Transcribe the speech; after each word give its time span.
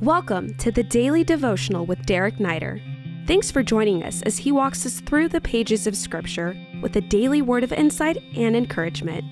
Welcome 0.00 0.54
to 0.54 0.70
the 0.70 0.82
Daily 0.82 1.24
Devotional 1.24 1.84
with 1.84 2.06
Derek 2.06 2.36
Neider. 2.36 2.80
Thanks 3.26 3.50
for 3.50 3.62
joining 3.62 4.02
us 4.02 4.22
as 4.22 4.38
he 4.38 4.50
walks 4.50 4.86
us 4.86 5.00
through 5.00 5.28
the 5.28 5.42
pages 5.42 5.86
of 5.86 5.94
Scripture 5.94 6.56
with 6.80 6.96
a 6.96 7.02
daily 7.02 7.42
word 7.42 7.64
of 7.64 7.70
insight 7.70 8.16
and 8.34 8.56
encouragement. 8.56 9.26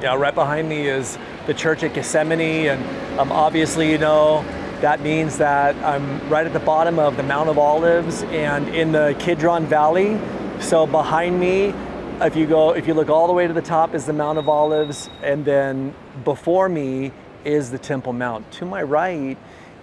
Yeah, 0.00 0.14
right 0.14 0.36
behind 0.36 0.68
me 0.68 0.86
is 0.86 1.18
the 1.48 1.54
church 1.54 1.82
at 1.82 1.94
Gethsemane, 1.94 2.68
and 2.68 3.18
um, 3.18 3.32
obviously, 3.32 3.90
you 3.90 3.98
know, 3.98 4.44
that 4.82 5.00
means 5.00 5.36
that 5.38 5.74
I'm 5.84 6.30
right 6.30 6.46
at 6.46 6.52
the 6.52 6.60
bottom 6.60 7.00
of 7.00 7.16
the 7.16 7.24
Mount 7.24 7.48
of 7.48 7.58
Olives 7.58 8.22
and 8.22 8.68
in 8.68 8.92
the 8.92 9.16
Kidron 9.18 9.66
Valley. 9.66 10.16
So 10.60 10.86
behind 10.86 11.40
me, 11.40 11.74
if 12.20 12.36
you 12.36 12.46
go, 12.46 12.70
if 12.70 12.86
you 12.86 12.94
look 12.94 13.08
all 13.08 13.26
the 13.26 13.32
way 13.32 13.48
to 13.48 13.52
the 13.52 13.60
top, 13.60 13.96
is 13.96 14.06
the 14.06 14.12
Mount 14.12 14.38
of 14.38 14.48
Olives, 14.48 15.10
and 15.24 15.44
then 15.44 15.92
before 16.22 16.68
me 16.68 17.10
is 17.44 17.72
the 17.72 17.78
Temple 17.78 18.12
Mount. 18.12 18.48
To 18.52 18.64
my 18.64 18.82
right 18.84 19.36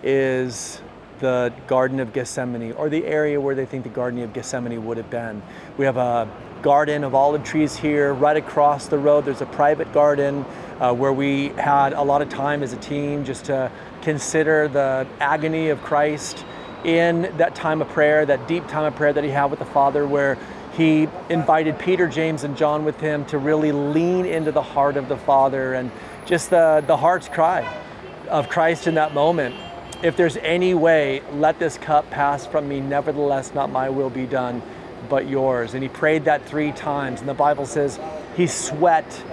is 0.06 0.80
the 1.20 1.52
Garden 1.68 2.00
of 2.00 2.14
Gethsemane, 2.14 2.74
or 2.74 2.90
the 2.90 3.06
area 3.06 3.40
where 3.40 3.56
they 3.56 3.66
think 3.66 3.84
the 3.84 3.90
Garden 3.90 4.20
of 4.22 4.34
Gethsemane 4.34 4.86
would 4.86 4.98
have 4.98 5.10
been. 5.10 5.42
We 5.78 5.86
have 5.86 5.98
a 5.98 6.30
garden 6.62 7.04
of 7.04 7.16
olive 7.16 7.44
trees 7.44 7.76
here. 7.76 8.14
Right 8.14 8.38
across 8.38 8.88
the 8.88 8.98
road, 8.98 9.26
there's 9.26 9.42
a 9.42 9.46
private 9.48 9.92
garden 9.94 10.46
uh, 10.80 10.94
where 10.94 11.14
we 11.14 11.50
had 11.50 11.94
a 11.94 12.02
lot 12.02 12.22
of 12.22 12.30
time 12.30 12.64
as 12.64 12.74
a 12.74 12.78
team 12.78 13.26
just 13.26 13.46
to 13.46 13.72
consider 14.02 14.68
the 14.68 15.08
agony 15.20 15.70
of 15.70 15.82
Christ 15.82 16.46
in 16.84 17.34
that 17.38 17.56
time 17.56 17.82
of 17.82 17.90
prayer, 17.90 18.26
that 18.26 18.48
deep 18.48 18.68
time 18.68 18.86
of 18.86 18.96
prayer 18.96 19.14
that 19.14 19.24
he 19.24 19.30
had 19.30 19.46
with 19.46 19.60
the 19.60 19.66
Father, 19.66 20.06
where 20.06 20.38
he 20.74 21.08
invited 21.30 21.80
Peter, 21.80 22.08
James, 22.08 22.44
and 22.44 22.58
John 22.58 22.84
with 22.84 23.00
him 23.00 23.26
to 23.26 23.38
really 23.38 23.72
lean 23.72 24.26
into 24.26 24.52
the 24.52 24.62
heart 24.62 24.98
of 24.98 25.08
the 25.08 25.18
Father 25.18 25.74
and 25.74 25.90
just 26.26 26.50
the, 26.50 26.84
the 26.86 26.98
heart's 26.98 27.30
cry 27.30 27.82
of 28.30 28.50
Christ 28.50 28.88
in 28.88 28.96
that 28.96 29.14
moment 29.14 29.56
if 30.04 30.16
there's 30.18 30.38
any 30.38 30.74
way, 30.74 31.22
let 31.34 31.60
this 31.60 31.78
cup 31.78 32.10
pass 32.10 32.46
from 32.46 32.68
me. 32.68 32.80
Nevertheless, 32.80 33.54
not 33.54 33.70
my 33.72 33.90
will 33.90 34.10
be 34.10 34.26
done, 34.26 34.62
but 35.10 35.28
yours. 35.28 35.74
And 35.74 35.84
he 35.84 35.90
prayed 35.90 36.26
that 36.26 36.46
three 36.46 36.72
times. 36.72 37.20
And 37.20 37.30
the 37.30 37.34
Bible 37.34 37.66
says 37.66 38.00
he 38.36 38.48
sweat, 38.48 39.24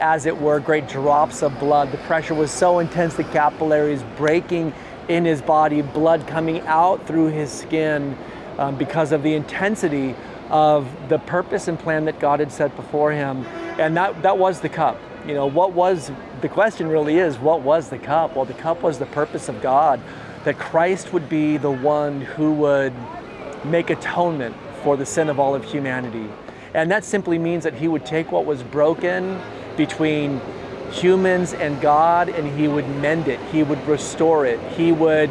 as 0.00 0.26
it 0.26 0.40
were, 0.40 0.60
great 0.60 0.88
drops 0.88 1.42
of 1.42 1.58
blood. 1.58 1.92
The 1.92 1.98
pressure 1.98 2.34
was 2.34 2.50
so 2.50 2.78
intense, 2.78 3.14
the 3.14 3.24
capillaries 3.24 4.02
breaking 4.16 4.72
in 5.08 5.24
his 5.24 5.42
body, 5.42 5.82
blood 5.82 6.26
coming 6.26 6.60
out 6.62 7.06
through 7.06 7.28
his 7.28 7.50
skin 7.50 8.16
um, 8.58 8.76
because 8.76 9.12
of 9.12 9.22
the 9.22 9.34
intensity 9.34 10.14
of 10.50 10.86
the 11.08 11.18
purpose 11.18 11.68
and 11.68 11.78
plan 11.78 12.04
that 12.04 12.20
God 12.20 12.40
had 12.40 12.52
set 12.52 12.74
before 12.76 13.12
him. 13.12 13.44
And 13.78 13.96
that, 13.96 14.22
that 14.22 14.38
was 14.38 14.60
the 14.60 14.68
cup. 14.68 15.00
You 15.26 15.34
know, 15.34 15.46
what 15.46 15.72
was 15.72 16.10
the 16.40 16.48
question 16.48 16.88
really 16.88 17.18
is 17.18 17.38
what 17.38 17.62
was 17.62 17.88
the 17.90 17.98
cup? 17.98 18.34
Well, 18.34 18.44
the 18.44 18.54
cup 18.54 18.82
was 18.82 18.98
the 18.98 19.06
purpose 19.06 19.48
of 19.48 19.62
God, 19.62 20.00
that 20.44 20.58
Christ 20.58 21.12
would 21.12 21.28
be 21.28 21.58
the 21.58 21.70
one 21.70 22.22
who 22.22 22.52
would 22.54 22.92
make 23.64 23.90
atonement 23.90 24.56
for 24.82 24.96
the 24.96 25.06
sin 25.06 25.28
of 25.28 25.38
all 25.38 25.54
of 25.54 25.62
humanity. 25.62 26.28
And 26.74 26.90
that 26.90 27.04
simply 27.04 27.38
means 27.38 27.62
that 27.62 27.74
he 27.74 27.86
would 27.86 28.04
take 28.04 28.32
what 28.32 28.46
was 28.46 28.64
broken 28.64 29.40
between 29.76 30.40
humans 30.90 31.54
and 31.54 31.80
God 31.80 32.28
and 32.28 32.58
he 32.58 32.66
would 32.66 32.88
mend 32.96 33.28
it, 33.28 33.38
he 33.52 33.62
would 33.62 33.86
restore 33.86 34.44
it, 34.44 34.58
he 34.72 34.90
would 34.90 35.30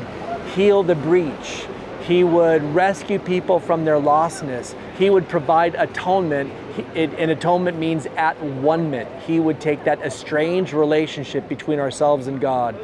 heal 0.56 0.84
the 0.84 0.96
breach. 0.96 1.66
He 2.04 2.24
would 2.24 2.64
rescue 2.76 3.20
people 3.20 3.60
from 3.60 3.86
their 3.86 3.98
lostness. 3.98 4.76
He 4.98 5.10
would 5.10 5.28
provide 5.30 5.76
atonement. 5.76 6.52
and 6.96 7.32
atonement 7.32 7.78
means 7.78 8.06
at 8.18 8.42
one. 8.42 9.06
He 9.26 9.40
would 9.40 9.60
take 9.60 9.84
that 9.84 10.02
estranged 10.02 10.74
relationship 10.74 11.48
between 11.48 11.80
ourselves 11.80 12.28
and 12.28 12.40
God 12.40 12.76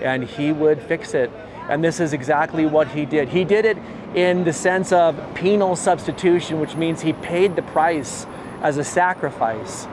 and 0.00 0.24
he 0.24 0.52
would 0.52 0.80
fix 0.82 1.14
it. 1.14 1.30
And 1.68 1.84
this 1.84 2.00
is 2.00 2.12
exactly 2.12 2.66
what 2.66 2.88
he 2.88 3.06
did. 3.06 3.28
He 3.28 3.44
did 3.44 3.64
it 3.64 3.78
in 4.14 4.44
the 4.44 4.52
sense 4.52 4.92
of 4.92 5.34
penal 5.34 5.76
substitution, 5.76 6.60
which 6.60 6.74
means 6.74 7.00
he 7.00 7.12
paid 7.12 7.54
the 7.54 7.62
price 7.62 8.26
as 8.62 8.76
a 8.76 8.84
sacrifice. 8.84 9.86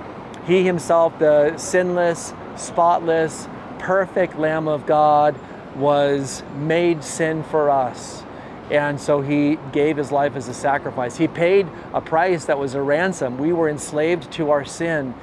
He 0.45 0.63
himself, 0.63 1.17
the 1.19 1.57
sinless, 1.57 2.33
spotless, 2.55 3.47
perfect 3.79 4.39
Lamb 4.39 4.67
of 4.67 4.85
God, 4.85 5.35
was 5.75 6.41
made 6.55 7.03
sin 7.03 7.43
for 7.43 7.69
us 7.69 8.23
and 8.69 8.99
so 8.99 9.21
he 9.21 9.57
gave 9.71 9.97
his 9.97 10.11
life 10.11 10.35
as 10.35 10.47
a 10.47 10.53
sacrifice. 10.53 11.17
He 11.17 11.27
paid 11.27 11.67
a 11.93 12.01
price 12.01 12.45
that 12.45 12.59
was 12.59 12.73
a 12.73 12.81
ransom. 12.81 13.37
We 13.37 13.53
were 13.53 13.69
enslaved 13.69 14.31
to 14.33 14.51
our 14.51 14.65
sin, 14.65 15.13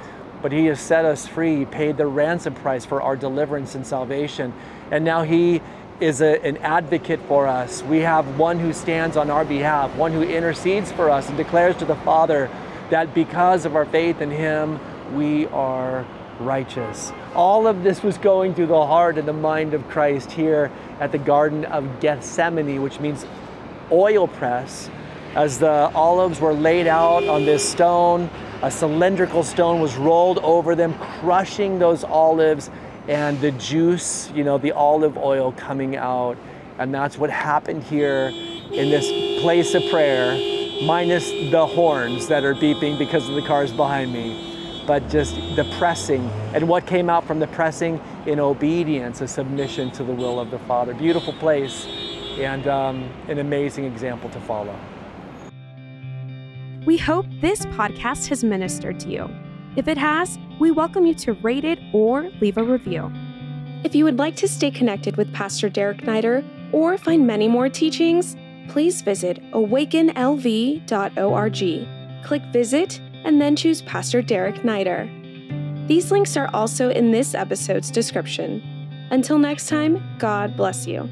but 0.41 0.51
he 0.51 0.65
has 0.65 0.79
set 0.79 1.05
us 1.05 1.27
free. 1.27 1.57
He 1.57 1.65
paid 1.65 1.97
the 1.97 2.07
ransom 2.07 2.55
price 2.55 2.85
for 2.85 3.01
our 3.01 3.15
deliverance 3.15 3.75
and 3.75 3.85
salvation. 3.85 4.53
And 4.89 5.05
now 5.05 5.23
he 5.23 5.61
is 5.99 6.21
a, 6.21 6.43
an 6.45 6.57
advocate 6.57 7.21
for 7.27 7.47
us. 7.47 7.83
We 7.83 7.99
have 7.99 8.37
one 8.37 8.59
who 8.59 8.73
stands 8.73 9.15
on 9.15 9.29
our 9.29 9.45
behalf, 9.45 9.95
one 9.95 10.11
who 10.11 10.23
intercedes 10.23 10.91
for 10.91 11.09
us 11.09 11.29
and 11.29 11.37
declares 11.37 11.75
to 11.77 11.85
the 11.85 11.95
Father 11.97 12.49
that 12.89 13.13
because 13.13 13.65
of 13.65 13.75
our 13.75 13.85
faith 13.85 14.21
in 14.21 14.31
him, 14.31 14.79
we 15.15 15.47
are 15.47 16.05
righteous. 16.39 17.11
All 17.33 17.67
of 17.67 17.83
this 17.83 18.03
was 18.03 18.17
going 18.17 18.53
through 18.53 18.67
the 18.67 18.85
heart 18.85 19.17
and 19.17 19.27
the 19.27 19.33
mind 19.33 19.73
of 19.73 19.87
Christ 19.89 20.31
here 20.31 20.71
at 20.99 21.11
the 21.11 21.17
Garden 21.17 21.65
of 21.65 21.99
Gethsemane, 21.99 22.81
which 22.81 22.99
means 22.99 23.25
oil 23.91 24.27
press. 24.27 24.89
As 25.35 25.59
the 25.59 25.91
olives 25.93 26.39
were 26.39 26.53
laid 26.53 26.87
out 26.87 27.25
on 27.27 27.45
this 27.45 27.67
stone, 27.67 28.29
a 28.61 28.71
cylindrical 28.71 29.43
stone 29.43 29.81
was 29.81 29.95
rolled 29.97 30.39
over 30.39 30.75
them, 30.75 30.93
crushing 31.19 31.77
those 31.77 32.03
olives 32.03 32.69
and 33.07 33.39
the 33.41 33.51
juice, 33.51 34.31
you 34.33 34.43
know, 34.43 34.57
the 34.57 34.71
olive 34.71 35.17
oil 35.17 35.51
coming 35.51 35.95
out. 35.95 36.37
And 36.79 36.93
that's 36.93 37.17
what 37.17 37.29
happened 37.29 37.83
here 37.83 38.31
in 38.71 38.89
this 38.89 39.41
place 39.41 39.75
of 39.75 39.83
prayer, 39.89 40.33
minus 40.83 41.29
the 41.51 41.65
horns 41.65 42.27
that 42.27 42.43
are 42.43 42.55
beeping 42.55 42.97
because 42.97 43.27
of 43.29 43.35
the 43.35 43.41
cars 43.41 43.71
behind 43.71 44.11
me 44.11 44.54
but 44.85 45.07
just 45.09 45.35
the 45.55 45.63
pressing 45.77 46.21
and 46.53 46.67
what 46.67 46.85
came 46.85 47.09
out 47.09 47.25
from 47.25 47.39
the 47.39 47.47
pressing 47.47 47.99
in 48.25 48.39
obedience, 48.39 49.21
a 49.21 49.27
submission 49.27 49.91
to 49.91 50.03
the 50.03 50.13
will 50.13 50.39
of 50.39 50.51
the 50.51 50.59
Father. 50.59 50.93
Beautiful 50.93 51.33
place 51.33 51.87
and 52.37 52.67
um, 52.67 53.09
an 53.27 53.39
amazing 53.39 53.85
example 53.85 54.29
to 54.29 54.39
follow. 54.41 54.77
We 56.85 56.97
hope 56.97 57.25
this 57.41 57.65
podcast 57.67 58.27
has 58.27 58.43
ministered 58.43 58.99
to 59.01 59.09
you. 59.09 59.29
If 59.75 59.87
it 59.87 59.97
has, 59.97 60.37
we 60.59 60.71
welcome 60.71 61.05
you 61.05 61.13
to 61.15 61.33
rate 61.33 61.65
it 61.65 61.79
or 61.93 62.29
leave 62.41 62.57
a 62.57 62.63
review. 62.63 63.11
If 63.83 63.95
you 63.95 64.03
would 64.03 64.17
like 64.17 64.35
to 64.37 64.47
stay 64.47 64.71
connected 64.71 65.17
with 65.17 65.33
Pastor 65.33 65.69
Derek 65.69 66.01
Neider 66.01 66.43
or 66.71 66.97
find 66.97 67.27
many 67.27 67.47
more 67.47 67.69
teachings, 67.69 68.35
please 68.67 69.01
visit 69.01 69.41
awakenlv.org. 69.51 71.87
Click 72.23 72.41
Visit 72.51 72.99
and 73.25 73.41
then 73.41 73.55
choose 73.55 73.81
Pastor 73.81 74.21
Derek 74.21 74.63
Neider. 74.63 75.09
These 75.87 76.11
links 76.11 76.37
are 76.37 76.49
also 76.53 76.89
in 76.89 77.11
this 77.11 77.35
episode's 77.35 77.91
description. 77.91 78.63
Until 79.11 79.37
next 79.37 79.67
time, 79.67 80.01
God 80.17 80.55
bless 80.55 80.87
you. 80.87 81.09